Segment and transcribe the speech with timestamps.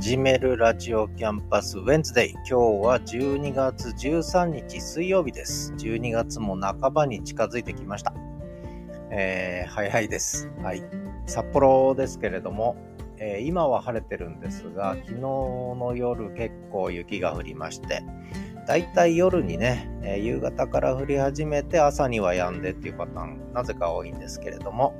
[0.00, 2.30] 始めるラジオキャンパスウェンズデイ。
[2.32, 5.74] 今日は12月13日水曜日です。
[5.74, 8.14] 12月も半ばに近づいてきました。
[9.10, 10.50] えー、早いです。
[10.62, 10.82] はい。
[11.26, 12.76] 札幌ですけれども、
[13.18, 18.02] えー、今は晴れてるんですが、昨日の夜結構雪が降りまして、
[18.66, 24.94] だいたい夜にね、えー、夕方から降り始めて朝には止んでっていうパターン、なぜか多いんですけれども、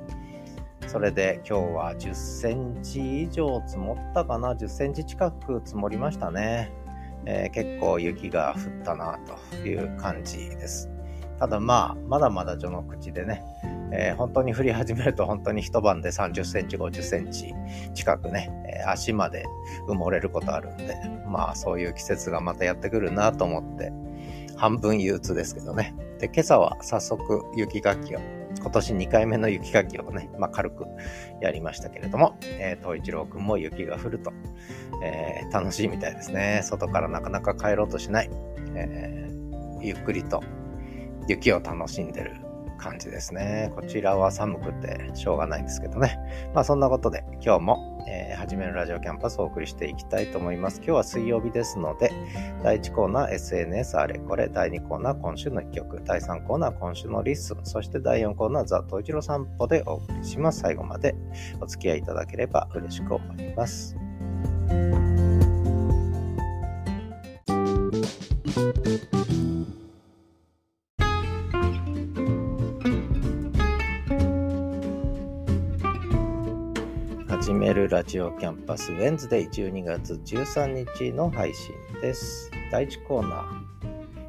[0.90, 6.72] それで今日は10センチ以上積もったかな ?10 センチ近く積もりましたね。
[7.26, 9.16] えー、結構雪が降ったな
[9.50, 10.90] という感じです。
[11.38, 13.44] ただまあ、まだまだ序の口でね、
[13.92, 17.54] えー、本当に降り始めると本当に一晩で30センチ、50センチ
[17.94, 19.44] 近くね、えー、足まで
[19.88, 20.96] 埋もれることあるんで、
[21.28, 23.92] まあそういう季節がまたやってくるなと思って、
[24.56, 25.94] 半分憂鬱ですけどね。
[26.19, 30.84] で、今朝は早速雪かきを今年2回目の雪かきをね、まあ、軽く
[31.41, 34.33] やりましたけれども、えー、東一郎くんも雪が降ると、
[35.03, 36.61] えー、楽しいみたいですね。
[36.65, 38.31] 外からなかなか帰ろうとしない、
[38.75, 40.43] えー、ゆっくりと
[41.28, 42.50] 雪を楽しんでる
[42.81, 43.70] 感じですね。
[43.75, 46.19] こちらは寒くてしょうがないんですけどね。
[46.55, 50.78] まあそんなことで今日も、えー、はじめのラジオキャンパスをお送りしていきたいと思います。
[50.78, 52.11] 今日は水曜日ですので、
[52.64, 60.61] 第1コーナー SNS あれこれ、第2コーナー今週の一曲、第3コーナー今週の LISTEN、そして第4コーナーザ・東一郎散歩でお送りします。
[60.61, 61.15] 最後まで
[61.61, 63.97] お付き合いいただければ嬉しく思います。
[77.91, 82.48] ラジオキャンパスウェンズデイ12月13日の配信です。
[82.70, 83.50] 第1コーナ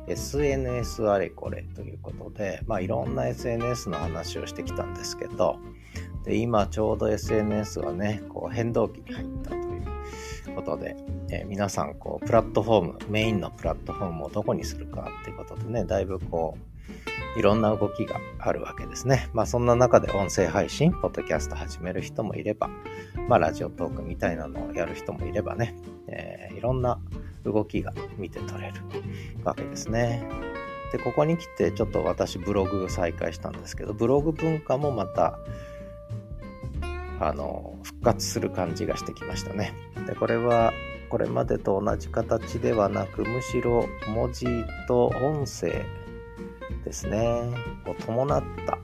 [0.07, 5.59] ー SNS あれこれということで、まあいろんな SNS の話をしてきたんですけど、
[6.23, 10.95] で今ちょうど SNS はね、こう変動期に入ったということで、
[11.29, 16.70] え、皆さんこうプラットフォーム、メインのプラットフォームをどこにするかっていうことでね、だいぶこう
[17.35, 19.29] いろんな動きがあるわけですね。
[19.33, 22.69] まあそんな中で音声配信、ポッドキャスト始める人もいれば、
[23.27, 25.75] まあラジオトークみたいなのをやる人もいればね、
[26.07, 26.99] えー、いろんな
[27.43, 28.81] 動きが見て取れる
[29.43, 30.27] わけですね。
[30.91, 35.39] で、ここに来てちょっと私ブログ再開したんですけど、ブログ文化もまた、
[37.19, 39.73] あの、復活する感じがしてきましたね。
[40.05, 40.73] で、これは
[41.09, 44.45] これまでと同じ形ではなく、むしろ文字
[44.87, 45.85] と音声
[46.83, 47.19] ですね、
[47.85, 48.77] を伴った、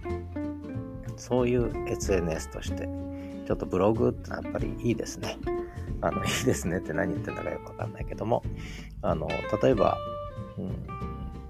[1.16, 2.88] そういう SNS として、
[3.46, 5.38] ちょっとブログってのはやっぱりいいですね。
[6.02, 8.44] あの、いいですねって何言ってんだかよくわかんないけども、
[9.02, 9.28] あの、
[9.62, 9.98] 例えば、
[10.58, 10.88] うん、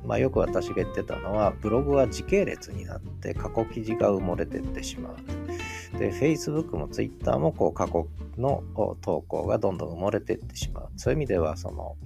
[0.05, 5.97] まあよく私が言ってたのは、ブログは時系列になって過去記事が埋もれてってしまう。
[5.97, 8.63] で、Facebook も Twitter もこう過去の
[9.01, 10.89] 投稿がどんどん埋もれてってしまう。
[10.95, 11.97] そういう意味では、その、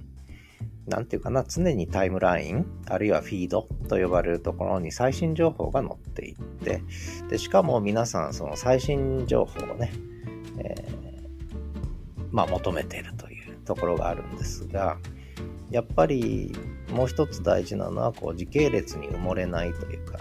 [0.86, 6.82] なんていうかな、常にタイムライン、あるいはフィードと呼ばれるところに最新情報が載っていって、
[7.28, 9.92] でしかも皆さんその最新情報をね、
[10.58, 14.98] えー、まあ求めているというところがあるんですが、
[15.70, 16.52] やっぱり
[16.90, 20.18] もう一つ大事なのはこう時系列に埋もれないというか、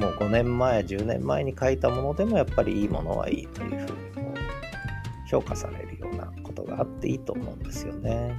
[0.00, 4.06] もう5年前、10年前に書いたものでもやっぱりいいものはいいというふうに
[5.30, 8.34] 評価されるようなことがあっていいと思うんですよね。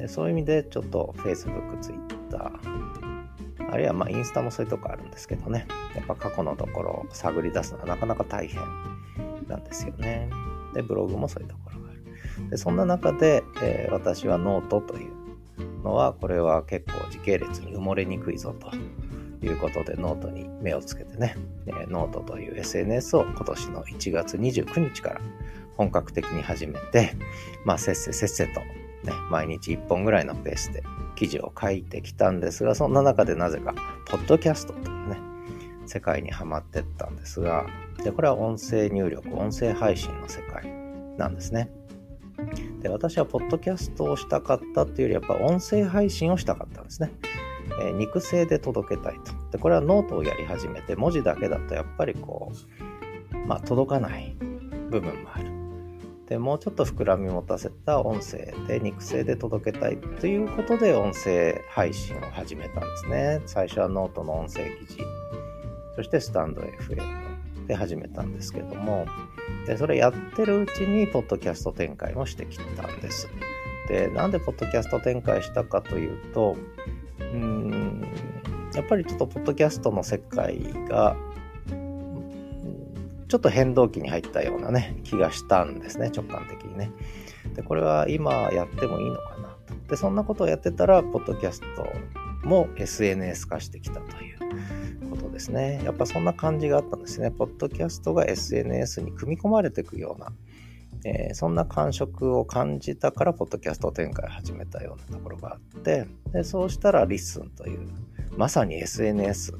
[0.00, 2.52] でそういう意味でちょっと Facebook、Twitter、
[3.70, 8.60] あるいはまインスタもそういうとこあるんですけどね、やっぱ過去のところを探り出すのはなかなか大変
[9.46, 10.30] なんですよね。
[10.74, 12.50] で、ブログもそういうところがある。
[12.50, 15.10] で、そんな中で、えー、私はノートという
[15.84, 18.70] のは、これは結構時系列に埋もれにくいぞと。
[19.42, 21.34] いうことでノートに目をつけてね、
[21.64, 25.20] えー、ノートという SNS を今年の1月29日から
[25.78, 27.14] 本格的に始めて、
[27.64, 28.60] まあ、せっせせっせと
[29.04, 30.82] ね、毎日1本ぐらいのペースで
[31.16, 33.74] 記事を書いてきたんですが、そんな中でなぜか、
[34.06, 35.18] ポッドキャストというね、
[35.86, 37.66] 世界にはまってったんですが、
[38.02, 40.72] で、これは音声入力、音声配信の世界
[41.16, 41.70] なんですね。
[42.80, 47.12] で、私はポッドキャストをしたかったっていうより、やっぱ音声配信をしたかったんですね。
[47.82, 49.32] えー、肉声で届けたいと。
[49.52, 52.52] で、これはノートをやり始めて、文字だけだとやっぱりこ
[53.32, 54.36] う、まあ届かない
[54.90, 55.49] 部分もある。
[56.30, 63.42] でもうちょっと膨らみ持たせた音声で肉声で届けたいということで音声配信を始めたんですね。
[63.46, 64.98] 最初はノートの音声記事、
[65.96, 69.06] そしてスタンド FM で始めたんですけども、
[69.66, 73.28] でそれやってるうちにポッドキャスト展開もしてきたんです。
[73.88, 76.56] で、なんでポッドキャスト展開したかというと、
[77.18, 78.06] うん、
[78.72, 81.16] やっぱりちょっとポッドキャストの世界が
[83.30, 86.90] ちょっと変動期に入ったようなね、気がしたんですね、直感的にね。
[87.54, 89.74] で、これは今やってもいいのかなと。
[89.88, 91.86] で、そんなことをやってたら、ポッドキャスト
[92.46, 95.80] も SNS 化してきたということですね。
[95.84, 97.30] やっぱそんな感じがあったんですね。
[97.30, 100.32] ポッドキャストが SNS に組み込まれていくような、
[101.04, 107.88] えー、そんな感触を感じたから、ポッドキャスト展開始めたようなところがあって、でそうしたら LISTEN という、
[108.36, 109.54] まさに SNS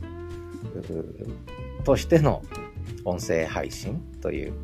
[1.85, 2.43] としての
[3.05, 4.55] 音声配信という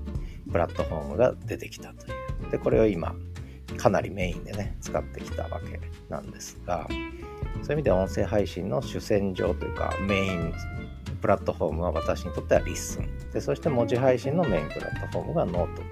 [0.51, 2.11] プラットフォームが出てきたとい
[2.49, 2.51] う。
[2.51, 3.15] で、これを今、
[3.77, 10.53] かなりメインでね、使ってきたわけなんですが、そういう意味では音声配信の主戦場というか、メイン
[11.21, 13.31] プラットフォームは私にとっては LISTEN。
[13.33, 15.83] で、そして文字配信のメインプラットフォームがノート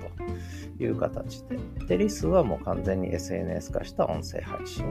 [0.78, 1.58] という形で。
[1.86, 4.84] で、リスはもう完全に SNS 化した音声配信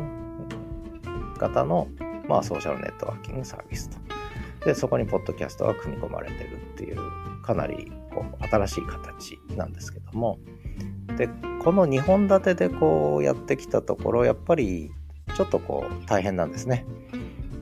[1.40, 1.88] 型の、
[2.28, 3.98] まあ、ソーシャルネットワーキングサービスと。
[4.66, 6.98] で、そこにポッドキャストが組み込まれてるっていう、
[7.44, 10.40] かなりこう新しい形なんですけども、
[11.18, 11.28] で、
[11.64, 14.92] この2本立てでこうやってきたところ、やっぱり
[15.36, 16.86] ちょっとこう大変なんですね。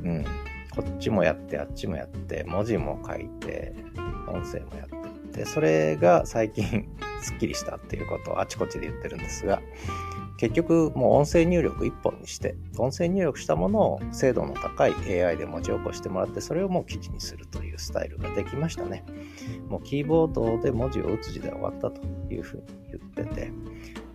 [0.04, 0.26] うん。
[0.72, 3.76] こっちもやってあっちもやって文字も書いて
[4.30, 5.02] 音声もやって
[5.32, 6.88] ってそれが最近
[7.22, 9.62] すっきりしたっていうことをあちこちで言ってるんですが
[10.38, 14.94] 結局もう音声入力1本にして音声入力したものを精度の高い
[15.24, 19.06] AI で文字起こしてもらってそれをもう記事にするというスタイルができましたね。
[19.70, 22.02] もうキーボードで文字を打つ時代終わったと
[22.32, 23.52] いうふうに言ってて。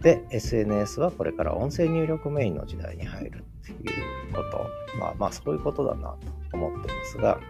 [0.02, 4.66] で SNS はこれから音声入力メインの時代に入るっていうこと。
[4.98, 6.16] まあまあそういうことだな
[6.50, 7.40] と思ってますが。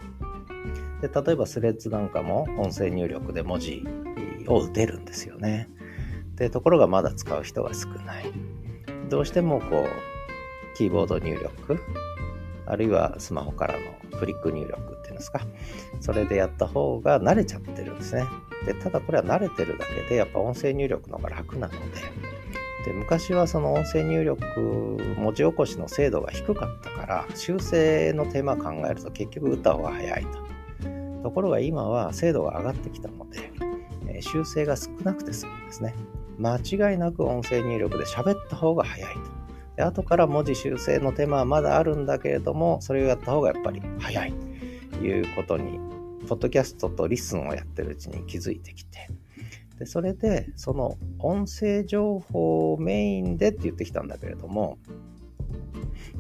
[1.00, 3.86] で例えばスレッズなんかも音声入力で文字
[4.46, 5.68] を打てるんですよね。
[6.36, 8.32] でところがまだ使う人が少ない。
[9.08, 11.80] どうしてもこうキーボード入力
[12.66, 13.80] あるいはスマホからの
[14.18, 15.40] クリック入力っていうんですか
[16.00, 18.24] それでやった方が慣れちゃってるんですね。
[18.64, 21.78] でただこれは慣れてるだけでやっぱ音声入力の方が楽なので
[22.86, 24.42] で昔はその音声入力
[25.18, 30.46] 文字起こしの精度が低かったから修正のテーマ考えると結局打った方が早いと。
[31.22, 33.50] ところが今は精度が上がってきたので、
[34.06, 35.92] え修正が少なくて済むんですね。
[36.38, 39.20] 間違いなく音声入力で喋った方が早いと。
[39.76, 44.34] で後から文字修正の手間はまだあるんだけれどもそれをやった方がやっぱり早い
[44.90, 45.78] ということに
[46.26, 49.08] ポッドキャストとリスンをやってるうちに気づいてきて。
[49.78, 54.78] でそれでその音声情報をメインでって言ってきたんだけれども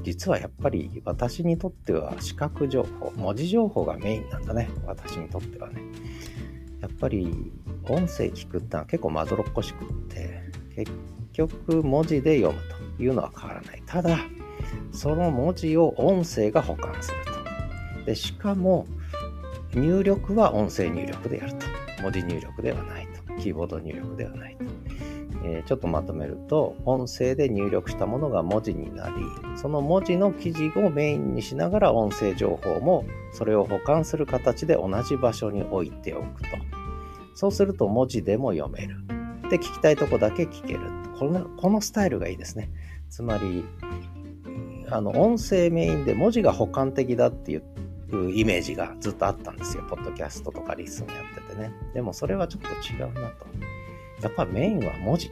[0.02, 4.68] 実はやっぱり私にとっては視覚情報文字情報がメインなんだね。
[4.86, 5.80] 私にとってはね。
[6.86, 7.52] やっぱり
[7.88, 10.40] 音声聞くってのは結構まどろっこしくって
[10.76, 10.92] 結
[11.32, 12.62] 局文字で読む
[12.96, 13.82] というのは変わらない。
[13.86, 14.18] ただ
[14.92, 17.16] その文字を音声が保管する
[17.98, 18.04] と。
[18.04, 18.86] でしかも
[19.74, 21.66] 入力は音声入力でやると。
[22.02, 23.26] 文字入力ではないと。
[23.36, 24.64] キーボード入力ではないと、
[25.44, 29.14] えー、ちょっとまとめると音声で入力したものが文字になり
[29.56, 36.75] その文字の記事をメインにしながら音声情報もそれを保管する形で同じ場所に置いておくと。
[37.36, 38.96] そうすると文字でも読める
[39.48, 40.80] で聞きたいとこだけ聞ける
[41.18, 42.70] このこのスタイルがいいですね
[43.08, 43.64] つまり
[44.88, 47.62] あの音声メインで文字が補完的だっていう
[48.32, 49.84] イメージがずっとあったんですよ。
[49.88, 51.72] ポッドキャストとかリスンやっててね。
[51.92, 53.46] でもそれはちょっと違うなと。
[54.22, 55.30] やっぱメインは文字。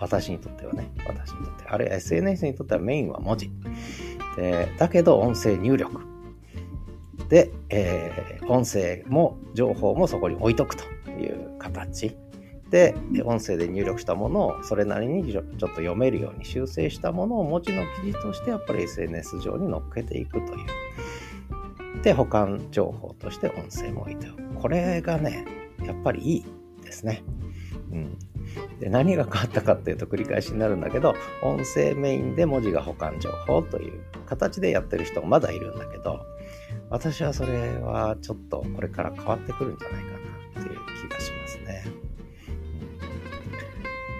[0.00, 0.90] 私にとってはね。
[1.06, 1.64] 私にとって。
[1.66, 3.50] あるいは SNS にとってはメインは文字。
[4.36, 6.00] でだけど音声入力。
[7.28, 12.16] で、えー、音声も情報もそこに置いとくという形。
[12.70, 12.94] で、
[13.24, 20.56] 音声で入力したものをそれなりにちょっと読めるように修正したものを文字の記事としてやっぱり SNS 上に載っけていくとい
[21.98, 22.02] う。
[22.02, 24.42] で、保管情報として音声も置いておく。
[24.54, 25.46] これがね、
[25.84, 26.44] やっぱりいい
[26.84, 27.22] ですね。
[27.90, 28.18] うん。
[28.80, 36.20] で、何が変わったかっていうと繰り返しになるんだけど、音声メインで文字が保管情報という形でやってる人がまだいるんだけど、
[36.90, 40.78] 私はそれはちょっとこれから変わってくるんじゃないかなっていう
[41.08, 41.84] 気がしますね。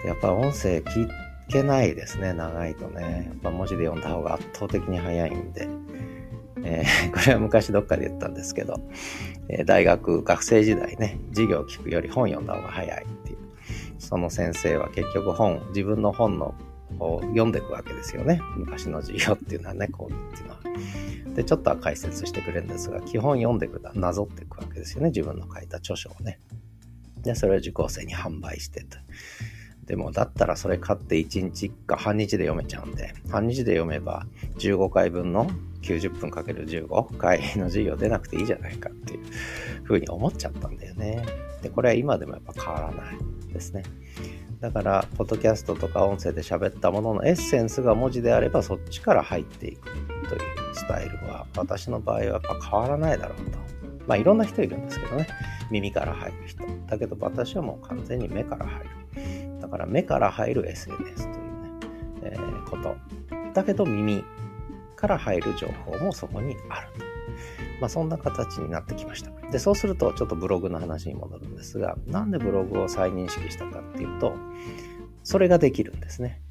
[0.05, 1.09] やっぱ音声聞
[1.49, 3.25] けないですね、長いとね。
[3.27, 5.67] やっぱ文字で読んだ方が圧倒的に早いんで。
[6.63, 8.79] えー、 これは昔どっかで言ったんですけど、
[9.47, 13.37] えー、大学、学生時代ね、授業を聞くより本読んだ方が早いっていう。
[13.97, 16.53] その先生は結局本、自分の本の
[16.99, 18.41] を読んでいくわけですよね。
[18.57, 20.59] 昔の授業っていうのはね、講義っていうのは。
[21.39, 25.07] で、ちょっとは解説してくれるんですが、基本読んでいく、なぞっていくわけですよね。
[25.07, 26.37] 自分の書いた著書をね。
[27.21, 28.97] で、それを受講生に販売してと。
[29.85, 34.25] でも、だったらそれ買って1日か半日で読めちゃうんで、半日で読めば
[34.57, 35.49] 15回分の
[35.81, 39.21] 90分かける15回の授業出なくていいじゃないかっていう
[39.85, 41.23] ふうに思っちゃったんだよね。
[41.61, 43.83] で、これは今でもやっぱ変わらないですね。
[44.61, 49.89] だから、ポッドキャストとか音声で喋ったもののエッセンスが文字であればそっちから入っていく
[50.27, 53.57] というスタイルは私の場合はやっぱ変わらないだろうと。
[54.05, 55.27] まあいろんな人いるんですけどね。
[55.71, 56.63] 耳から入る人。
[56.87, 59.61] だけど私はもう完全に目から入る。
[59.61, 61.79] だから目から入る SNS というね、
[62.23, 62.97] えー、こと。
[63.53, 64.25] だけど耳
[64.97, 67.08] から入る情報もそこにあると。
[67.79, 69.31] まあそんな形になってきました。
[69.51, 74.33] で、そうするとちょっとブログの話に戻るんですが、なんでブログを再認識したかっていうと、
[75.23, 76.41] それができるんですね。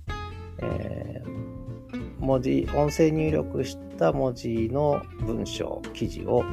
[0.58, 6.44] えー、文字、音声入力した文字の文章、記事を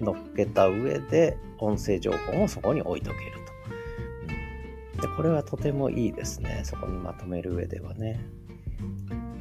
[0.00, 3.32] 乗っけた上で音声情報もそこに置いとける
[4.96, 5.02] と。
[5.02, 6.60] で、これはとてもいいですね。
[6.64, 8.20] そこにまとめる上ではね。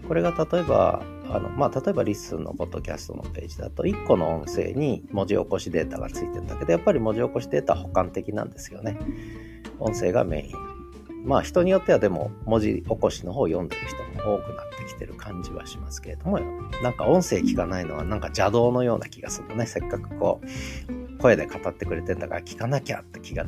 [0.08, 8.98] これが例えば、あの、まあ、例えばリスンのポッドキャストのページだと、1個の音声に文字起こしデータがついてるんだけど、やっぱり文字起こしデータは補完的なんですよね。
[9.80, 10.76] 音声がメイン。
[11.26, 13.98] まあ人によってはでも文字起こしの方を読んでる人
[14.28, 16.40] も多くなってきてる感じはしますけれども、
[16.84, 19.66] なんか音声聞かないのはなんか邪道のような気がするね。
[19.66, 23.48] せっかくこう、声で語ってくれてんだから聞かなきゃって気が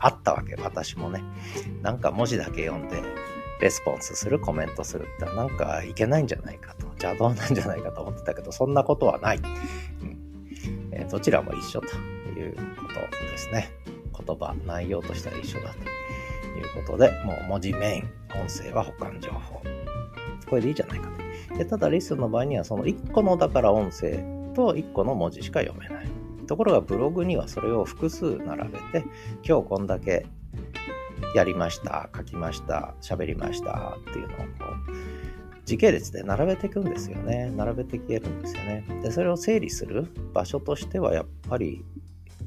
[0.00, 1.22] あったわけ、私もね。
[1.80, 3.00] なんか文字だけ読んで、
[3.62, 9.38] レスポンスする、コメントするってなんかいけないんじゃないかと、邪道なんじゃないかと思ってたけど、そんなことはない。
[9.38, 11.86] うんえー、どちらも一緒と
[12.38, 12.94] いうこと
[13.30, 13.70] ですね。
[14.26, 15.82] 言葉、内容としては一緒だとい
[16.60, 19.62] うことで、もう文字メイン、音声は保管情報。
[20.50, 21.08] これでいいじゃないか
[21.50, 21.56] と。
[21.56, 26.06] でただ、リスンの場合には、その1個のだから音声と1個の文字しか読めない。
[26.48, 29.04] ところがブログにはそれを複数並べて、
[29.46, 30.26] 今日こんだけ
[31.34, 34.44] やりました、書きました、喋りましたっていうのをこ
[34.88, 37.52] う時系列で並べていくんですよね。
[37.56, 38.84] 並べていけるんですよね。
[39.02, 41.84] で、それを整理する場所としてはやっぱり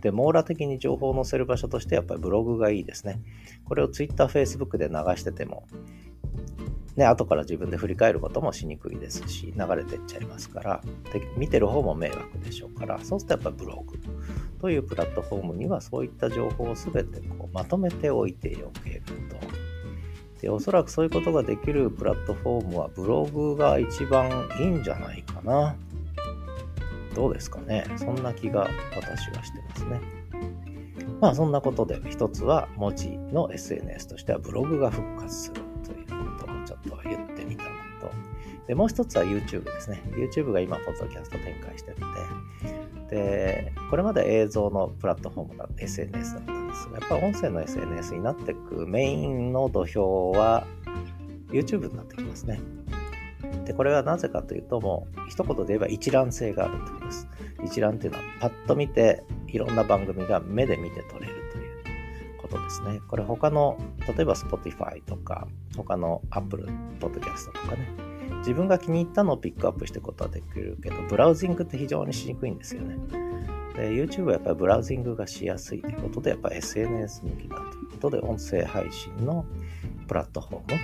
[0.06, 3.22] で、網羅的に情報を載せる場所としてやっぱりブログがいいですね。
[3.64, 5.66] これを Twitter、Facebook で流してても、
[6.96, 13.98] ね、後から自分で振り返ることもしにくいですし、流れてっちゃいますから、で見てる方も迷惑でしょうから、そうするとやっぱりブログ
[14.60, 19.38] というプラットフォームにはそういった情報を全てこうまとめておいておけると。
[20.42, 25.76] で、おそらくそういうことができるプラットフォームはブログが一番いいんじゃないかな。
[27.14, 27.86] どうですかね。
[27.96, 30.02] そんな気が私はしてますね。
[31.22, 36.06] まあそんなことで一つは文字の SNS としてはブログが復活するという
[36.40, 37.70] ことをちょっと言ってみたの
[38.02, 38.12] と、
[38.68, 40.02] で、もう一つは YouTube ですね。
[40.12, 42.06] YouTube が今、ポッドキャスト展開してて、で、
[43.10, 50.66] でこれまで映像のプラットフォームだった SNS だったんですが、やっぱ音声の SNS になってくメインの土俵は
[51.50, 52.60] YouTube になってきますね。
[53.66, 57.28] で、これはなぜかというと、もう一言で言えば一覧性があるということです。
[57.64, 61.45] 一覧っていうのはパッと見ていろんな番組が目で見て取れる
[62.56, 63.02] ことですね。
[63.08, 66.68] これ他の、例えば Spotify とか、他の Apple
[67.00, 67.88] Podcast とかね、
[68.40, 72.98] 自分が気に入ったのをピックアップしていくことはできるけど、ブラウジングって非常にしにくいんですよね。
[73.76, 79.46] で、YouTube はやっぱりブラウジングがしやすいということで、やっぱ SNS 向きだということで、音声配信の
[80.08, 80.76] プラットフォー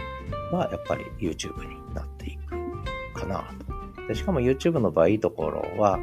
[0.51, 2.55] ムはやっぱり YouTube になっていく
[3.13, 3.43] かな
[3.97, 4.07] と。
[4.07, 5.99] でしかも YouTube の場合いいところは、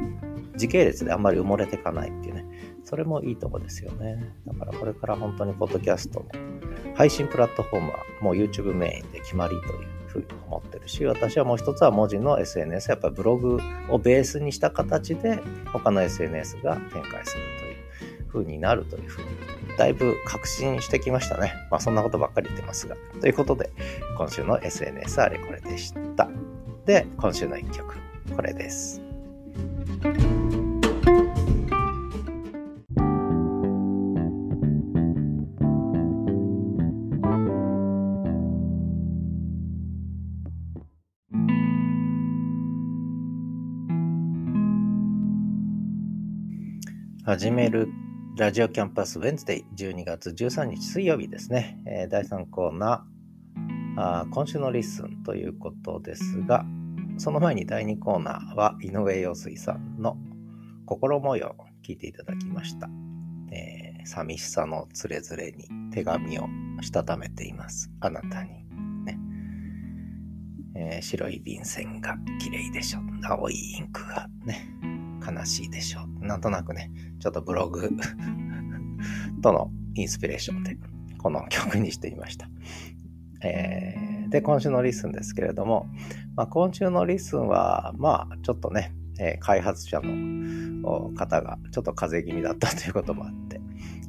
[0.55, 2.45] 時系列であんまり埋もれていかないっていうね。
[2.89, 4.33] それもいいとこですよね。
[4.47, 6.25] だからこれから本当にポッドキャストの
[6.95, 15.39] 配信プラットフォームはもう YouTube メインで決まりというふうに思ってるし、私はもう一つは文字の SNS、やっぱりブログをベースにした形で
[15.71, 17.65] 他の SNS が展開すると
[18.05, 19.27] いうふうになるというふうに、
[19.77, 21.53] だいぶ確信してきましたね。
[21.69, 22.95] まあそんなことばっかり言ってますが。
[23.21, 23.69] ということで、
[24.17, 26.27] 今週の SNS あれこれでした。
[26.87, 27.97] で、今週の一曲、
[28.35, 29.08] これです。
[47.39, 47.87] 始める
[48.35, 51.81] ラジオキャンパスウェンズデイ12月13日水曜日ですね。
[51.87, 56.65] えー、第3コーナーあー今週の LISTEN ということですが、
[57.17, 60.17] その前に第2コーナーは井上陽水さんの
[60.85, 62.89] 心もようを聞いていただきました。
[63.53, 66.47] えー、寂しさのつれづれに手紙を
[66.81, 67.89] したためています。
[68.01, 68.65] あなたに。
[69.05, 69.17] ね
[70.75, 72.99] えー、白い便箋が綺麗でしょ。
[73.23, 74.78] 青いインクがね、
[75.31, 76.25] 悲しいでしょう。
[76.25, 77.89] なんとなくね、ちょっとブログ
[79.41, 80.77] とのインスピレーションで
[81.17, 82.49] この曲にしてみました。
[83.41, 85.87] えー、で、今週のリスンですけれども、
[86.35, 93.61] まあ、今週のリスンは、まあ、ちょっとね、えー、開発者の方がちょっと風邪気味だったということもあって、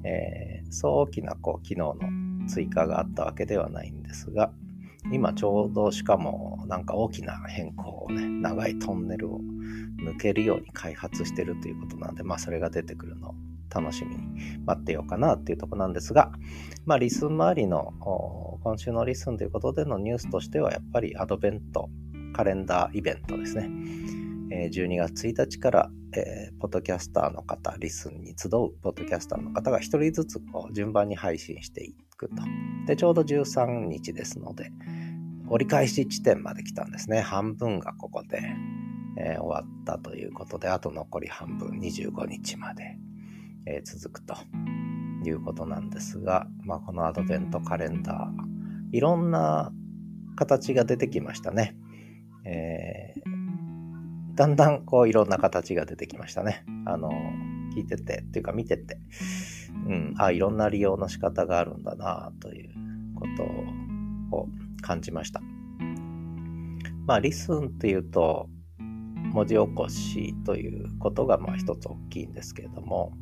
[0.04, 4.52] えー、そう大きなこう機能の追加があったわけではないんですが、
[5.12, 9.40] 今ちょうどしかもなんか大きな変更をね、長いトンネルを
[10.04, 13.34] 抜けるように開発してるということなんで、まあそれが出てくるのを
[13.74, 16.32] 楽しみに待ってようかなっていうとこなんですが、
[16.86, 17.92] まあリスン周りの
[18.62, 21.88] 今週のリスンということでのニュースとしてはやっぱりアドベント
[22.32, 23.70] カレンダーイベントですね。
[24.50, 32.34] 12月1日から、えー、ポッドキャスターの方、リスンに集うポッドキャスターの方が一人ずつこう順番に配信していくと。
[32.86, 34.72] で、ちょうど13日ですので、
[35.48, 37.20] 折り返し地点まで来たんですね。
[37.20, 38.40] 半分がここで、
[39.16, 42.96] えー、終わったということで、あと残り半分25日まで、
[43.66, 44.34] えー、続くと
[45.24, 49.72] いうことなんですが、まあ、このアドベントカレンダー、いろんな
[50.36, 51.76] 形が出てきましたね。
[52.44, 53.40] えー
[54.40, 56.64] だんだんこういろんな形が出てきましたね。
[56.86, 57.10] あの、
[57.76, 58.98] 聞いててっていうか見てて、
[59.86, 62.70] うん、あ、いろんな利用の仕方があるんだなという
[63.16, 63.26] こ
[64.30, 64.48] とを
[64.80, 65.42] 感じました。
[67.06, 68.48] まあ、リスンっていうと、
[69.32, 73.12] 文字起こしということがまあ一つ大きいんですけれども、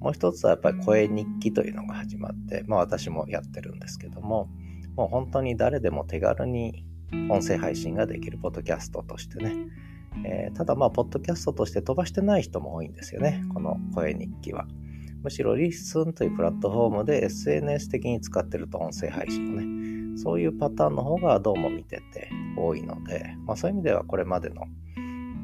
[0.00, 4.48] もう一つはやっぱり声日記というのが始まって、まあ私もやってるんですけども、
[4.96, 6.84] もう本当に誰でも手軽に
[7.30, 9.54] 音声配信ができるポッドキャストとしてね、
[10.24, 13.42] えー、ただまあ、ポッドキャストとして飛ばしてない人も多いんですよね。
[13.52, 14.66] この声日記は。
[15.22, 24.64] むしろリスンというプラットフォームで SNS 的に使ってると音声配信をね、そういうパターンの方がどうも見てて多いので、まあそういう意味ではこれまでの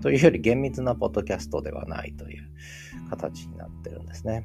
[0.01, 2.49] というより厳密なポッドキャストではないという
[3.11, 4.45] 形になってるんですね。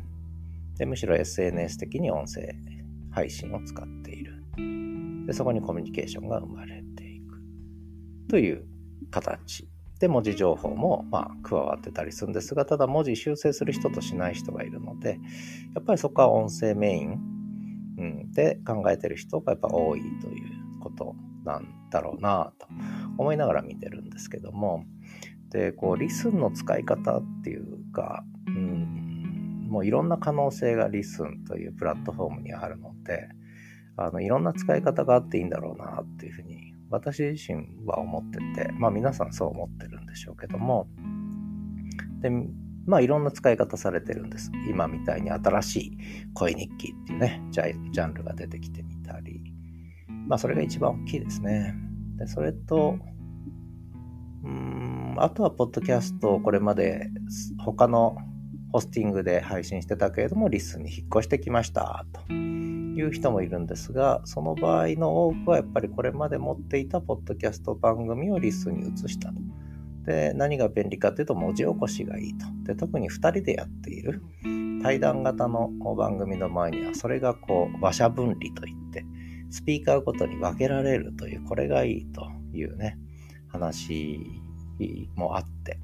[0.77, 2.55] でむしろ SNS 的に音声
[3.11, 4.43] 配信を使っている。
[5.27, 7.39] でそこにコミュニケーションが生まれていく。
[8.29, 8.65] という
[9.11, 9.67] 形。
[9.99, 15.17] で文字情報もまあ加わってたりするんですがただ文字修正する人としない人がいるので
[15.75, 17.19] やっぱりそこは音声メイン、
[17.97, 22.67] うん、で考えてる人がやっぱ多いということなんだろうなと
[23.17, 24.83] 思いながら見てるんですけども
[25.53, 33.29] でこうリスンの使い方っていうか、うん、もういろんな可能性がリスンというプラットフォームにあるので
[33.95, 40.87] あのいろんな使い方があっていいんだろうなっていうふうに私自身は思ってて、まあ皆さんそう思ってるんでしょうけども、
[42.21, 42.29] で、
[42.85, 44.51] まあいろんな使い方されてるんです。
[44.69, 45.97] 今みたいに新しい
[46.35, 49.41] 恋日記っていうね、ジャンルが出てきてみたり、
[50.27, 51.73] まあそれが一番大きいですね。
[52.17, 52.99] で、それと、
[54.43, 57.09] うん、あとはポッドキャストをこれまで
[57.59, 58.17] 他の
[58.71, 62.33] ホスティングで配信してたけれども、リスに引っ越してきましたと。
[62.95, 69.35] いう人もいるんですが、その場合の多くはやっぱりこれまで持っていたポッドキャスト番組をリスに移したと。
[70.05, 72.45] で、何が便利かというと文字起こしがいいと。
[72.63, 74.21] で、特に2人でやっている
[74.83, 79.05] 対談型の番組の前には、それがこう、話者分離といって、
[79.49, 82.97] スピーカーごとに分けられるという、これがいいというね、
[83.47, 84.42] 話
[85.15, 85.79] もあって、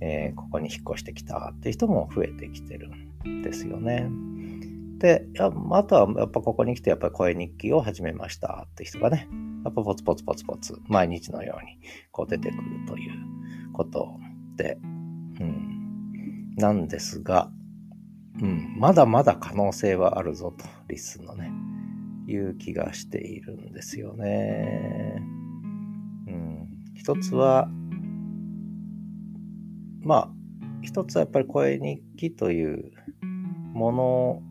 [0.00, 2.90] えー、ここに引っ越してきたっていう人も増えてきてる
[3.28, 4.08] んですよね。
[4.98, 5.50] で、あ
[5.84, 9.28] とはやっぱここに来てやっぱり声日記を始めましたって人がね、
[9.64, 11.78] やっぱポツポツポツポツ毎日のように
[12.10, 13.12] こう出てくるという
[13.72, 14.18] こと
[14.56, 14.78] で、
[15.40, 17.50] うん、なんですが、
[18.40, 21.52] うん、まだまだ可能性はあるぞと、リスのね、
[22.26, 25.22] いう気がしているんですよね。
[26.26, 27.68] うん、一つは、
[30.04, 30.30] まあ、
[30.82, 32.92] 一つはやっぱり声日記という
[33.72, 34.42] ものを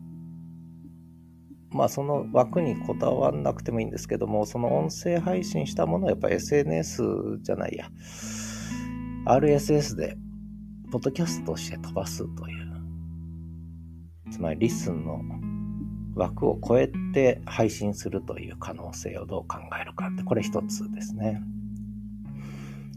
[1.74, 7.02] まあその枠にこだわらなくてもいいんですけども、その音声配信したものをやっぱ SNS
[7.42, 7.90] じゃないや、
[9.26, 10.16] RSS で、
[10.92, 15.20] ポッドキャストして飛ばすという、つまりリスンの
[16.14, 21.42] 枠を超えて配信するという可能性をどう考えるかって、これ一つですね。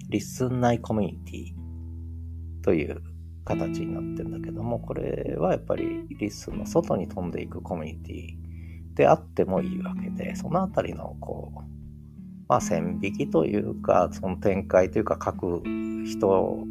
[0.09, 1.66] リスン内コミュニティ。
[2.67, 3.01] という
[3.45, 11.61] 形になってるんだけども、これはやっぱりリスンの外に飛んでいくコミュニティであってもいいわけで、そのあたりの、こう、
[12.49, 15.63] まあ、線引きというか、その展開というか、書く
[16.05, 16.65] 人、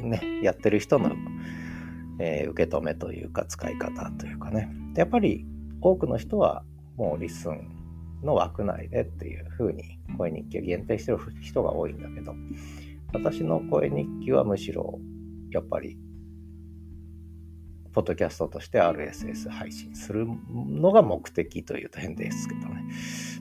[0.00, 1.10] ね、やってる人の、
[2.20, 4.70] えー、受け止めというか、使い方というかね。
[4.94, 5.44] でやっぱり、
[5.82, 6.64] 多くの人は、
[6.96, 7.68] もうリスン
[8.22, 12.34] の枠内でっていう風に、声日記を限定してる人が多いんだけど、
[13.12, 14.98] 私の声日記はむしろ、
[15.50, 15.98] やっぱり、
[17.92, 22.84] ポッドキャストとして RSS 配信するのが目的というと変ですけどね。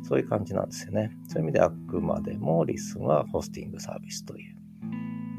[0.08, 1.12] そういう感じなんですよね。
[1.28, 4.86] そういう意味であくまでもリスンはホスティングサービスという、う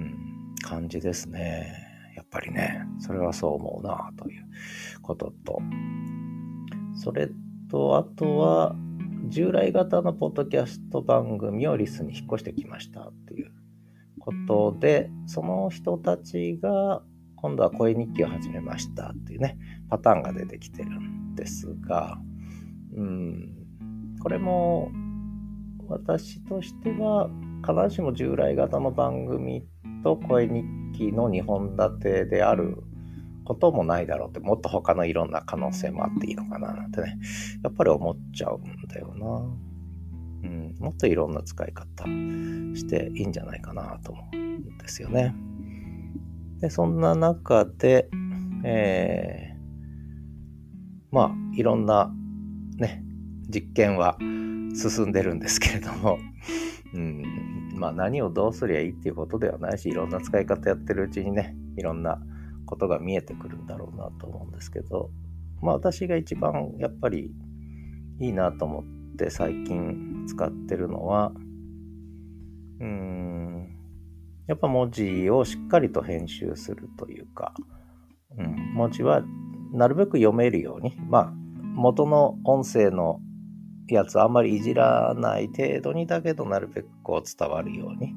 [0.05, 1.73] ん、感じですね。
[2.15, 4.45] やっぱりね、それはそう思うなという
[5.01, 5.63] ことと、
[6.95, 7.31] それ
[7.71, 8.77] と、あとは、
[9.29, 13.53] 従来型のポッドキャスト番組をリスンに引っ越してきましたっていう
[14.27, 17.01] ことで、その人たちが
[17.37, 19.57] 今度は声日記を始めましたっていうね、
[19.89, 22.19] パターンが出てきてるんですが、
[22.97, 23.55] うん、
[24.21, 24.91] これも
[25.89, 27.31] 私としては
[27.65, 29.65] 必ずしも従来型の番組
[30.03, 30.65] と声日
[30.97, 32.83] 記の2本立てである
[33.45, 37.17] こともないだろうってもっと他のいろんな可能性もあっていいのかななんてね
[37.63, 39.66] やっぱり思っちゃうんだよな、
[40.43, 45.35] うん、もっといろんな使い方していいんじゃないかなと思うんですよね。
[46.61, 48.09] でそんな中で
[48.65, 49.57] えー、
[51.13, 52.11] まあいろんな
[52.79, 53.03] ね
[53.49, 54.17] 実験は
[54.75, 56.19] 進んでるんですけれども、
[56.95, 57.23] うん、
[57.77, 62.21] まあ何をどうすりゃいいっていうことではないしいろんな使い方やってるうちにねいろんな
[62.67, 65.11] ことが見えてくるんだろうなと思うんですけど
[65.63, 67.33] まあ私が一番やっぱり
[68.19, 68.85] いいなと思っ
[69.17, 71.33] て最近使ってるのは
[72.81, 73.69] うーん
[74.47, 77.53] やっぱ文字をしっかりと編集するというか、
[78.39, 79.23] うん、文字は
[79.73, 81.33] なるべく読めるようにまあ
[81.75, 83.21] 元の音声の
[83.89, 88.15] やつあんまりいじらない程度にだけどなるべくこう伝わるように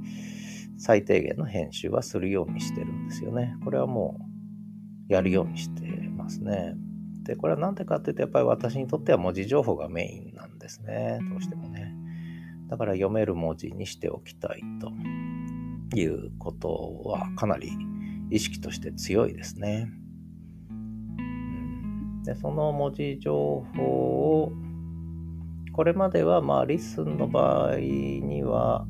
[0.80, 3.56] 最低限の編集はするようにしてるんですよね。
[3.66, 4.18] これはも
[5.10, 5.82] うやるようにして
[6.16, 6.74] ますね。
[7.24, 11.20] で、これはなんでかっていうとやっぱり私にとっては文字情報がメインなんですね。
[11.32, 11.94] どうしてもね。
[12.68, 17.72] だから読める文字にしておきたいということはかなり
[18.30, 19.92] 意識として強いですね。
[22.26, 24.52] でその文字情報を
[25.74, 28.86] これまではまあリスンの場合には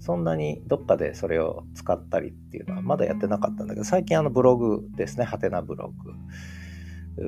[0.00, 6.12] そんなにどっかでそれを使ったりっていうのはまだやってなかったんだけど最近あのブログですねハテナブログ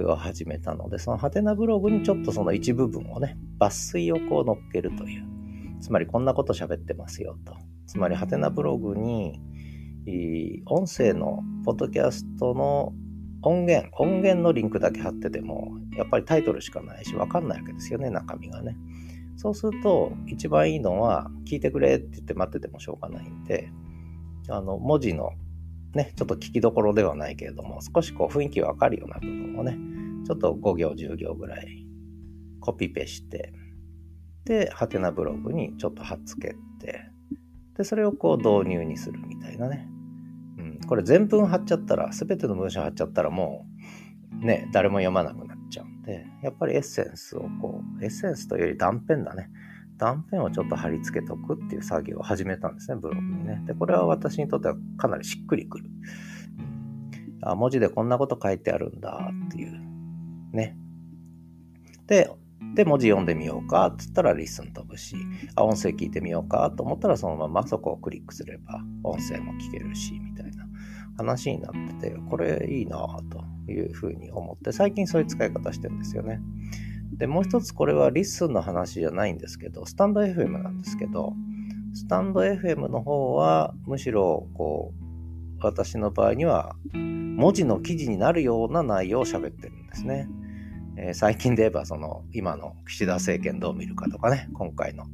[0.06, 5.24] を始めたのでそのハテナブログにちょっとその一部分をね抜粋をこう載っけるという
[5.80, 9.40] つまりこんなこと喋ってますよとつまりハテナブログに
[10.66, 12.92] 音声のポッドキャストの
[13.42, 18.76] 音源、音源のリンクだけ貼ってても、やっぱりタイトルしかないし、わかんないわけですよね、中身がね。
[19.36, 23.68] そうすると、一番いいのは、聞いてくれって言って待っててもしょうがないんで、
[24.48, 25.30] あの、文字の
[25.94, 29.76] ね、ちょっと聞きどころではないけれども、少しこう雰囲気わかるような部分をね、
[30.26, 31.86] ちょっと5行10行ぐらい
[32.60, 33.52] コピペして、
[34.44, 37.04] で、ハテナブログにちょっと貼っつけて、
[37.76, 39.88] で、それをこう導入にするみたいなね。
[40.58, 43.66] うんこれ全文貼っちゃったら、すべての文章貼っちゃったらも
[44.42, 49.50] う、ね、誰も読まなくなっちゃうんで、やっぱりエッセンスをこう、エッセンスというより断片だね。
[50.02, 53.62] 断片をちょっと貼り付けとくっていう作業を始めたんですね、ブログにね。
[53.66, 55.84] で、これは私にとってはかなりしっくりくる。
[57.40, 59.80] あ、文字でこんなこと書いてあるんだっていう。
[60.52, 60.76] ね。
[62.08, 62.28] で、
[62.74, 65.14] で、文字読んでみようかっつったら LISTEN 飛ぶし、
[65.54, 70.66] あ、音声聞いてみようかと思ったらそのままそこをクリックすれば音声も聞けるし、みたいな
[71.16, 76.40] 話になってて、これいいなというふうに思って、最近そういう使い方してるんですよね。
[77.22, 81.34] で、もう一つこれは LISTEN の話じゃないんですけど、 stand.fm なんですけど、
[81.94, 90.28] スタンド FM の方はむしろこう、私の場合には文字の記事になるような内容を喋ってるんですね。
[90.98, 95.04] えー、最近で言えばその今の岸田政権どう見るかとかね、今回の、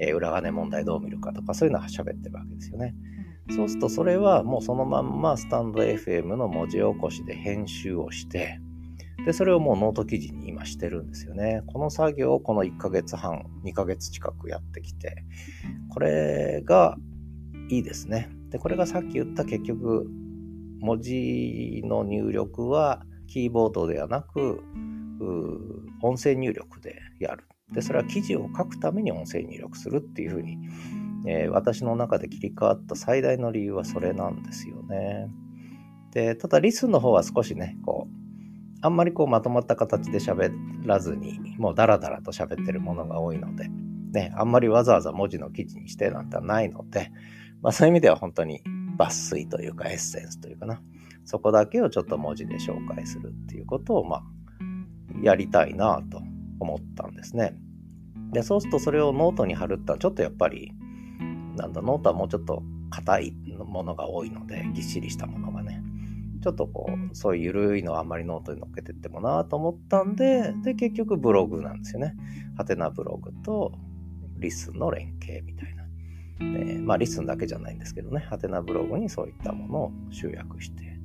[0.00, 2.96] えー、裏金問題どう見るかとかそういうのは喋ってるわけですよね。
[3.50, 8.58] そうするとそれはもうそのまんまスタンド FM の文字起こしで編集をして、
[9.24, 11.62] で、それをもうノート記事に今してるんですよね。
[11.66, 15.24] この作業をこの1ヶ月半、2ヶ月近くやってきて、
[15.90, 16.96] これが
[17.68, 18.30] いいですね。
[18.50, 20.08] で、これがさっき言った結局、
[20.80, 24.62] 文字の入力はキーボードではなく、
[26.02, 27.46] 音声入力でやる。
[27.72, 30.58] で、それは記事を書くために音声入力するっていうふうに
[31.26, 35.28] えー、私の中で切り替わった最大の理由はそれなんですよね。
[36.12, 38.21] で、ただリスンの方は少しね、こう、
[38.82, 40.52] あんまりこうまとまった形で喋
[40.84, 43.68] らずに、もうダラダラと喋ってるものが多いので、
[44.12, 47.12] ね、あんまりわざわざ文字の記事にしてなんてないので、
[47.62, 48.60] まあそういう意味では本当に
[48.98, 50.82] 抜粋というかエッセンスというかな、
[51.24, 54.22] そこだけをちょっと文字で紹介するっていうことを、まあ、
[55.22, 56.20] やりたいなと
[56.58, 57.54] 思ったんですね。
[58.32, 60.72] で、そうするとそれをノートに貼るってのはちょっとやっぱり
[61.56, 65.61] なんだ、ノートはもうちょっと硬いものが多いので、ぎっしりしたものが。
[66.42, 72.14] ちょっとこう、そういう緩いのはあんまりノートに載っけてってもなと思ったんで、で、結局ブログなんですよね。
[72.56, 73.72] ハテナブログと
[74.38, 75.82] リスンの連携みたいな。
[76.38, 80.98] でまあ、リスンだけじゃないんですけどね、ハテナブログにそういったものを集約して、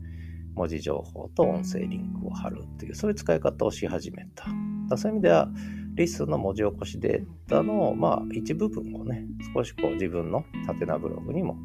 [0.56, 4.45] 文字情報と音声リンクを貼るっていう、そういう使い方をし始めた。
[4.89, 5.52] だそういう意味では、
[5.93, 11.58] リスンの文字起こしデータの、まあ、一部分をね、少しこう自分のハテナブログにも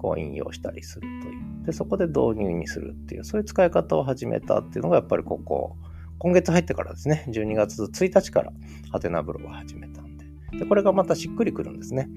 [0.00, 1.66] こう引用したりするという。
[1.66, 5.76] で、そこで導入にするっていう、そういう使い方を始めたっていうのが、やっぱりここ、
[6.18, 8.52] 今月入ってからですね、12月1日から
[8.90, 10.24] ハテナブログを始めたんで。
[10.58, 12.08] で、これがまたしっくりくるんですね。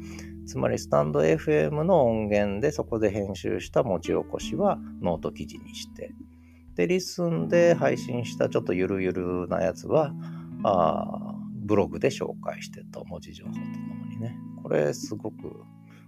[0.45, 6.13] つまり、スタンド FM の音源でそこで編集した文字起こしはノート記事にして、
[6.75, 10.13] で、リスンで配信したちょっとゆるゆるなやつは、
[10.63, 14.37] あブログで紹介してと、文字情報とともにね。
[14.61, 15.63] これすごく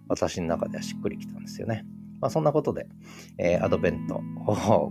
[0.08, 1.86] 私の中ではしっくりきたんですよね。
[2.22, 2.88] まあ、そんなことで、
[3.38, 4.22] えー、アドベント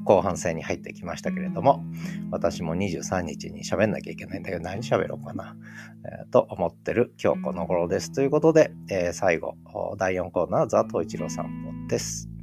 [0.05, 1.85] 後半戦に入ってきましたけれども、
[2.31, 5.57] 私も23日に喋んなきゃいけないんだけど、何喋ろうかな、
[6.05, 8.12] えー、と思ってる今日この頃です。
[8.12, 9.55] ということで、えー、最後、
[9.98, 12.33] 第4コーナー、ザ・トイチロ散歩です。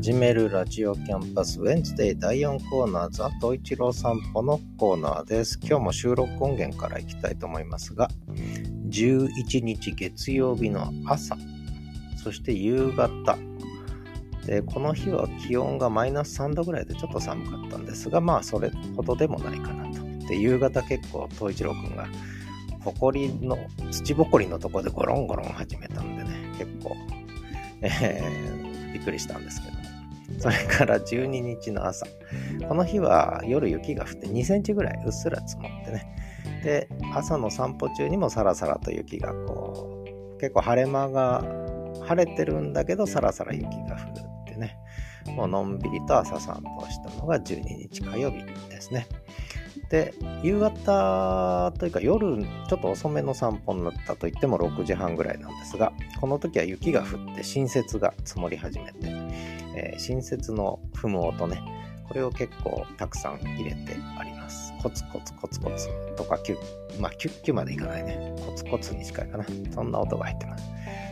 [0.00, 5.60] 始めるラジオキャンパスウェンズデー第4コーナーザ・トイチロー散歩のコーナーです。
[5.62, 8.08] 今日も収録音源からいきたいと思いますが、
[8.88, 11.36] 11日月曜日の朝、
[12.16, 13.36] そして夕方、
[14.46, 20.02] でこの日は気温がマイナス3度ぐらいでちょっと寒かったんですが、まあそれほどでもないかなと。
[20.28, 22.08] で、夕方結構、東一郎くんが、
[22.82, 23.58] ほこりの、
[23.90, 26.96] 土ぼこりのとこでゴロンゴロン始めたんでね、結構、
[27.82, 29.89] えー、びっくりしたんですけど。
[30.40, 32.06] それから12日の朝。
[32.66, 36.16] この日は夜雪が降って2センチぐらいうっすら積もってね。
[36.64, 41.44] で、朝の散歩中にもさらさらと雪がこう、結構晴れ間が
[42.06, 44.78] 晴れてるんだけど、さらさら雪が降るってね。
[45.36, 49.06] もうのんびりと朝散歩したのが12日火曜日ですね。
[49.90, 59.12] で、夕方というか夜、ちょっと遅めの散歩になったと言っても6時半ぐらいなんですが、この時は雪が降って新雪が積もり始めて、
[59.76, 61.60] えー、新設の踏む音ね、
[62.08, 64.72] これを結構たくさん入れてあります。
[64.82, 68.34] コツコツコツコツとかキュッ、まあキュッキュまでいかないね。
[68.46, 69.46] コツコツに近いかな。
[69.72, 70.64] そんな音が入ってます。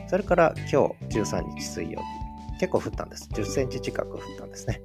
[0.08, 3.28] それから今日13日水曜日、結構降ったんです。
[3.32, 4.80] 10センチ近く降ったんですね。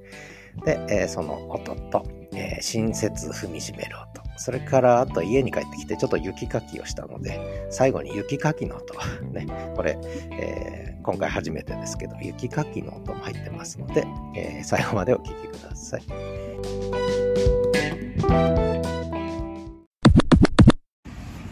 [0.64, 4.22] で、えー、その音と、えー、新雪踏みしめる音。
[4.36, 8.94] それからあと家に帰ってきてちょっと雪かきをしたので、最後に雪かきの音。
[9.32, 9.98] ね、これ、
[10.32, 16.02] えー、今回初めてですけど、雪かきの音も入ってますので、えー、最後までお聴きください。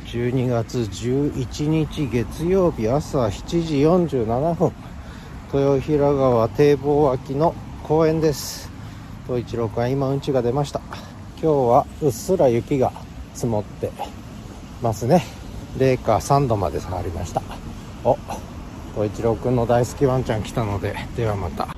[0.07, 4.73] 12月11日月曜日朝7時47分
[5.55, 8.72] 豊平川堤防脇の公園です
[9.27, 10.81] 東一郎君今うんちが出ました。
[11.41, 12.93] 今日はうっすら雪が
[13.35, 13.93] 積もって
[14.83, 15.23] ますね。
[15.79, 17.41] 零下3度まで下がりました。
[18.05, 18.19] お
[18.97, 21.69] 小一郎くんの大好きワンちゃん来たのでではまた。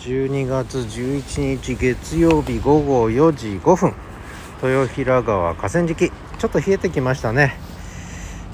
[0.00, 3.94] 12月11日月曜日午後4時5分。
[4.60, 6.10] 豊平川河川敷。
[6.10, 7.54] ちょっと冷えてきましたね、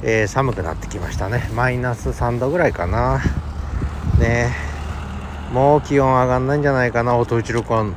[0.02, 1.48] えー、寒くなってきましたね。
[1.54, 3.22] マイナス3度ぐらいかな。
[4.18, 4.50] ね。
[5.50, 7.96] もう気温上がんないんじゃないかな音一郎くん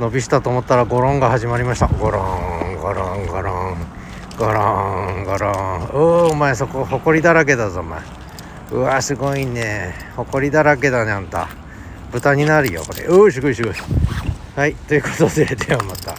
[0.00, 1.86] 伸びしたと思ったらゴロンが始まりました。
[1.86, 3.76] ゴロンゴロンゴロン。
[4.38, 5.90] ゴロンゴロン。
[5.92, 8.00] おおお前そこほこりだらけだぞお前。
[8.72, 9.94] うわすごいね。
[10.16, 11.48] ほこりだらけだねあんた。
[12.12, 13.08] 豚になるよこれ。
[13.10, 13.74] おおすごいすごい。
[14.56, 16.14] はいということでではまた。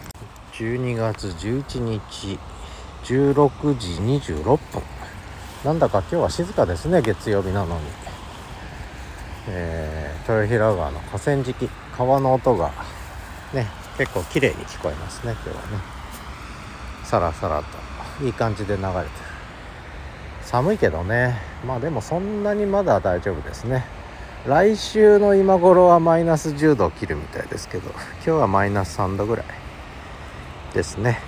[0.53, 2.37] 12月11日
[3.05, 3.93] 16時
[4.33, 4.59] 26分
[5.65, 7.81] なんだか今日は静かですね月曜日なのに。
[9.47, 11.67] えー、豊平川の河川敷
[11.97, 13.00] 川の音が。
[13.53, 15.61] ね結構綺麗に聞こえますね今日はね。
[17.03, 17.81] さらさらと。
[18.25, 19.09] いい感じで流れてる。
[20.43, 21.37] 寒いけどね。
[21.65, 23.85] まあでもそんなにまだ大丈夫ですね。
[24.45, 29.45] 来週の今頃はマイナス10度を切るみたいですけど今日はマイナス3度ぐらい
[30.73, 31.19] ですね。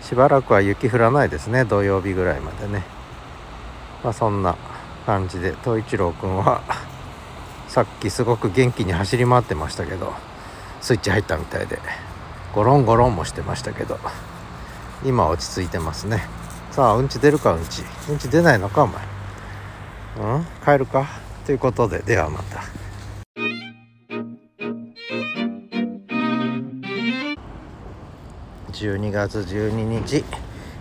[0.00, 2.84] しばらくは雪降らないですね土曜日ぐらいまでね。
[4.02, 4.56] まあそんな
[5.04, 6.62] 感じで東一郎くんは
[7.68, 10.14] さっきすごく元気に走り回ってましたけど
[10.80, 11.78] スイッチ入ったみたいで
[12.54, 13.98] ゴロンゴロンもしてましたけど
[15.04, 16.22] 今落ち着いてますね。
[16.72, 17.82] さあうんち出るかうんち。
[18.08, 19.02] うんち出ないのかお前。
[20.18, 20.46] うん？
[20.64, 21.06] 帰るか？
[21.46, 22.62] ということでではまた。
[28.72, 30.24] 12月12日。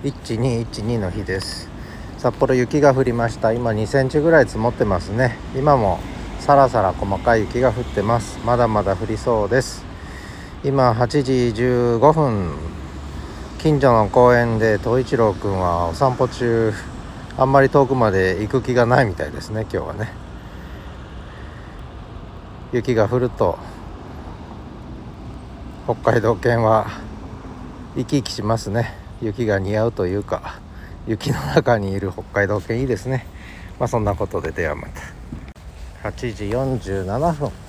[0.04, 1.70] 1212の日です。
[2.18, 3.52] 札幌雪が降りました。
[3.52, 5.38] 今2センチぐらい積もってますね。
[5.56, 6.00] 今も
[6.40, 8.40] さらさら細かい雪が降ってます。
[8.46, 9.88] まだまだ降りそうです。
[10.62, 12.54] 今8時15分。
[13.60, 16.74] 近所の公園で東一郎くんはお散歩中。
[17.38, 20.12] あんまり遠くまで行く気がないみたいですね今日はね。
[22.74, 23.58] 雪が降ると。
[25.86, 26.88] 北海道犬は
[27.95, 28.98] 生き生きしますね。
[29.22, 30.60] 雪が似合うというか
[31.08, 33.26] 雪の中にいる北海道犬いいですね。
[33.80, 36.10] まあそんなことでではまた。
[36.10, 37.68] 8時47分。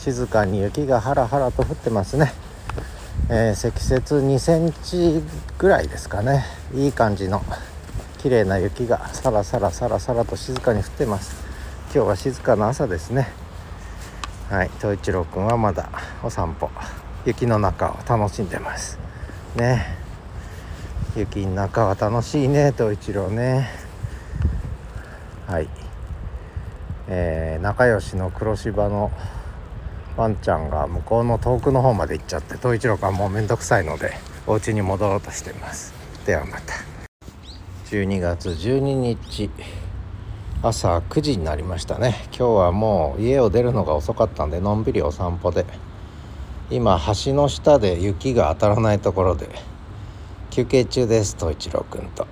[0.00, 2.32] 静かに雪がハラハラと降ってますね、
[3.28, 5.22] えー、積雪2センチ
[5.58, 6.46] ぐらいですかね。
[6.74, 7.42] いい感じの
[8.16, 11.44] 綺麗な雪がさらさらさらさらと静かに降ってます。
[11.94, 13.28] 今日は静かな朝ですね。
[14.48, 15.90] はい東一郎くんはまだ
[16.22, 16.70] お散歩。
[17.26, 18.98] 雪の中を楽しんでます。
[19.54, 19.84] ね。
[21.14, 23.68] 雪の中は楽しいね東一郎ね。
[25.46, 25.68] はい。
[27.06, 29.12] えー、仲良しの黒芝の
[30.20, 34.12] ワンちゃんが向こうの遠くの方まで行っちゃって東一郎がもうめんどくさいので
[34.46, 35.94] お家に戻ろうとしています。
[36.26, 36.74] ではまた。
[37.86, 39.50] 12月12日
[40.62, 42.16] 朝9時になりましたね。
[42.36, 45.64] 今日はもう家を出るのが遅かったんでのんびりお散歩で
[46.70, 49.48] 今橋の下で雪が当たらないところで
[50.50, 52.26] 休憩中です東一郎くんと。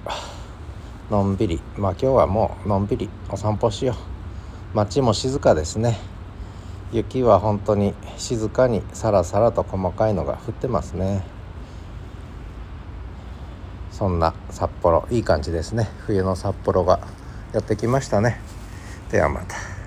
[1.10, 1.62] のんびり。
[1.78, 3.96] まあ今日はもうのんびりお散歩しよう。
[4.76, 6.17] 街も静かですね。
[6.92, 11.22] 雪は本当に静かにさらさらと細かいのが降ってますね。
[13.90, 15.88] そんな札幌いい感じですね。
[16.06, 17.00] 冬の札幌が
[17.52, 18.40] やってきましたね。
[19.10, 19.77] ではまた。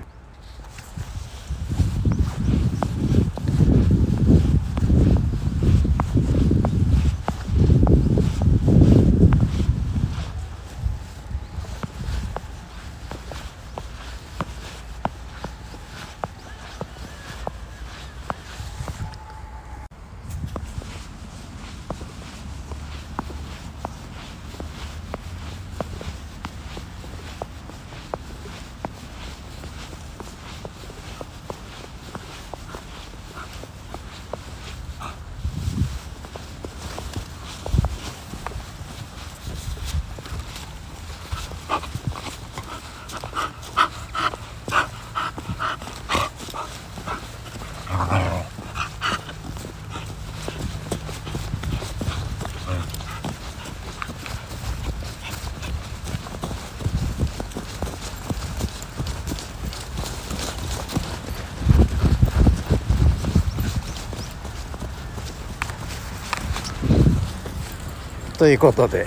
[68.38, 69.06] ということで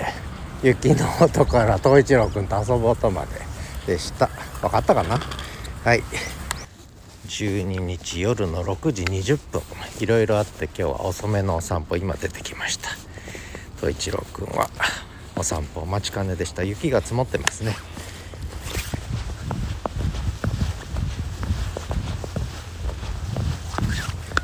[0.62, 3.32] 雪の音から東一郎くんと遊ぼうとまで
[3.86, 4.30] でした。
[4.62, 5.20] 分かったかな？
[5.84, 6.02] はい。
[7.26, 9.62] 12日夜の6時20分。
[10.00, 12.90] いろいろあって今日は遅めのお散歩今出てきました。
[13.80, 14.70] 東一郎くんは
[15.34, 16.62] お散歩お待ちかねでした。
[16.62, 17.74] 雪が積もってますね。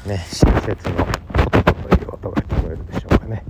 [0.07, 3.45] ね新設の音という音が聞こえるでしょうかね。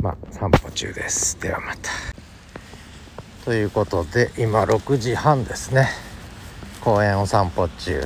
[0.00, 1.40] まあ散歩中です。
[1.40, 1.90] ではまた。
[3.46, 6.03] ということで今6時半ですね。
[6.84, 7.98] 公園を散歩中。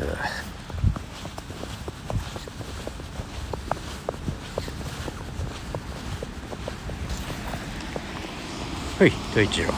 [9.01, 9.73] はい東一郎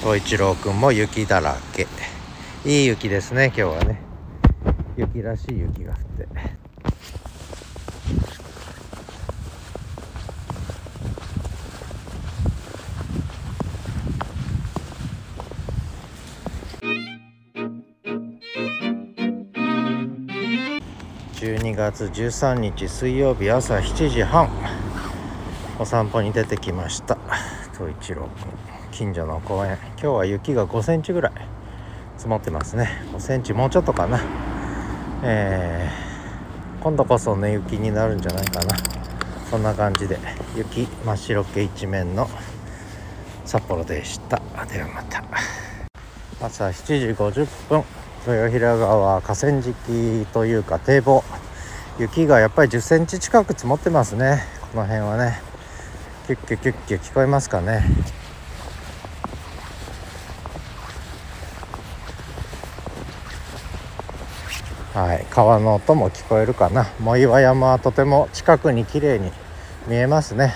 [0.00, 1.86] 東一郎くんも雪だらけ。
[2.64, 4.00] いい雪ですね今日はね。
[4.96, 6.67] 雪らしい雪が降って。
[21.78, 24.50] 月13日水曜日朝7時半。
[25.78, 27.16] お散歩に出てきました。
[27.72, 28.28] 東一郎
[28.90, 29.78] 君近所の公園。
[29.92, 31.32] 今日は雪が5センチぐらい。
[32.16, 32.88] 積もってますね。
[33.12, 34.20] 5センチもうちょっとかな。
[35.22, 38.76] えー、今度こそ寝雪になるんじゃないかな。
[39.48, 40.18] そんな感じで
[40.56, 42.28] 雪真っ白け一面の
[43.44, 44.42] 札幌でした。
[44.66, 45.22] ではまた。
[46.44, 47.84] 朝7時50分。
[48.26, 51.22] 豊平川河川敷というか堤防。
[51.98, 54.44] 雪がやっぱり1 0センチ近く積もってますね。
[54.72, 55.40] この辺はね。
[56.28, 57.82] キュッキュキュッキュ聞こえますかね。
[64.94, 66.86] はい、川の音も聞こえるかな。
[67.00, 69.32] 藻岩山はとても近くに綺麗に
[69.88, 70.54] 見えますね、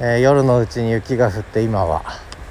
[0.00, 2.02] えー、夜のうちに雪が降って今は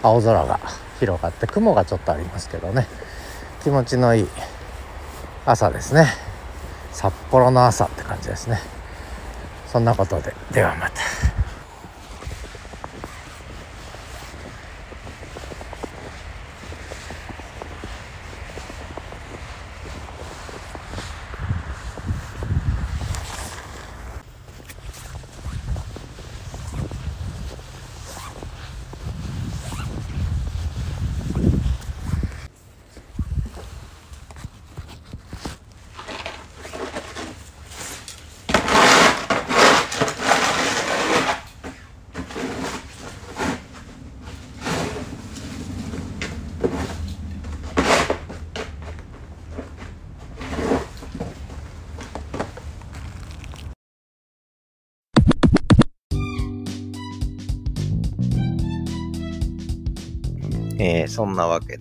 [0.02, 0.60] 青空が
[1.00, 2.88] 広がって雲がちょっとありますけどね。
[3.64, 4.28] 気持ちのいい
[5.46, 6.31] 朝ですね。
[6.92, 8.60] 札幌の朝って感じですね
[9.68, 11.31] そんなことでではまた。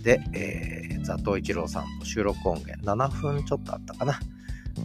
[0.03, 4.19] で、えー、ザトイチローさんの収録音源7分ちょっとあったかな。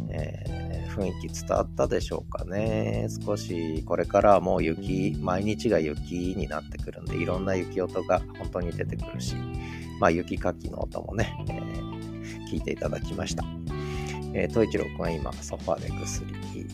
[0.10, 3.08] えー、雰囲気伝わったでしょうかね。
[3.26, 9.36] 少しこれからはもう雪、毎日が雪になってくるんで、いろんな雪音が本当に出てくるし、
[10.00, 13.46] まあ雪かきの音もね、えー、聞いていただきました。
[14.34, 16.68] えー、トイチロ君は今ソファーでぐすり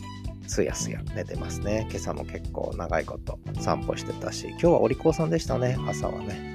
[0.48, 1.86] すやすや寝てますね。
[1.90, 6.51] 今朝も結構長いこと散歩してたし、今日はお利口さんでしたね、朝はね。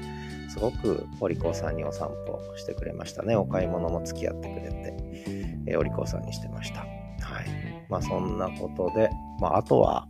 [0.57, 3.35] すごくお利口さんにお散歩してくれましたね。
[3.35, 4.95] お買い物も付き合ってくれて、
[5.67, 6.79] えー、お利口さんにしてました。
[6.79, 7.85] はい。
[7.89, 10.07] まあそんなことで、まああとは、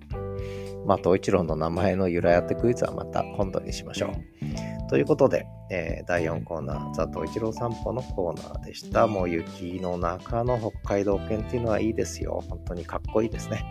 [0.86, 4.90] まあ、東一郎の名前の由来当てクイズはまた今度にしましょう。
[4.90, 9.06] ということで、えー、第4コーナー、ザ・東一郎散歩のコーナーでした。
[9.06, 12.42] もう雪の中の北海道犬っていうのはいいですよ。
[12.48, 13.66] 本当にかっこいいですね。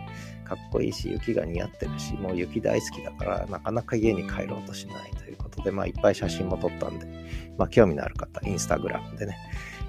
[0.47, 7.05] かっこいいし、雪が似合ってるし、もう雪大好きだから、なかなか家に帰ろうとしないということで、まあ、いっぱい写真も撮ったんで、
[7.57, 9.37] まあ、興味のある方、インスタグラムでね、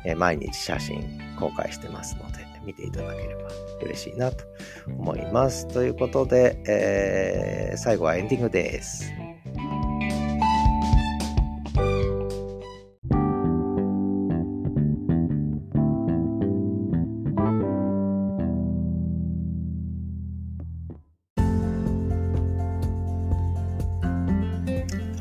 [0.04, 3.50] えー、毎日写真公開してますので、見ていただければ
[3.82, 4.44] 嬉しいなと
[4.86, 5.66] 思います。
[5.68, 9.27] ということで、えー、最後はエンディングです。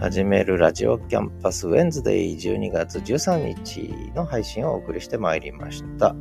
[0.07, 6.15] 始めるラジオキャンパスウェンズデイ12月13日の配信をお送りしてまいりました。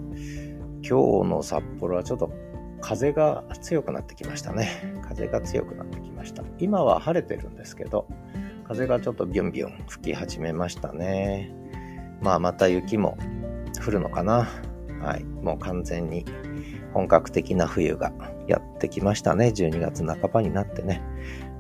[0.82, 2.32] 今日の札幌はちょっと
[2.80, 5.00] 風が強くなってきましたね。
[5.06, 6.42] 風が強くなってきました。
[6.58, 8.08] 今は晴れてるんですけど、
[8.66, 11.54] 風がちょっとビュンビュン吹き始めましたね。
[12.20, 13.16] まあまた雪も
[13.86, 14.48] 降るのかな。
[15.00, 15.22] はい。
[15.22, 16.24] もう完全に
[16.92, 18.10] 本格的な冬が
[18.48, 19.52] やってきましたね。
[19.54, 21.04] 12月半ばになってね。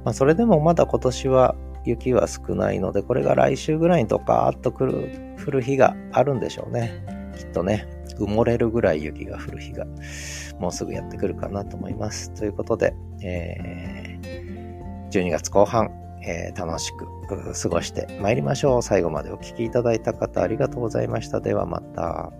[0.04, 1.54] まあそれでもまだ今年は
[1.86, 7.04] 雪は少ないので、これが来週ぐらいにドカーッと来る、降る日があるんでしょうね。
[7.36, 7.88] きっとね。
[8.18, 9.84] 埋もれるぐらい雪が降る日が
[10.58, 12.32] もうすぐやってくるかなと思います。
[12.32, 15.90] ということで、えー、12月後半、
[16.22, 17.06] えー、楽しく
[17.54, 18.82] 過ごして参りましょう。
[18.82, 21.40] 最後までお聴きいただいた方ありがとうございました。
[21.40, 22.32] ではまた。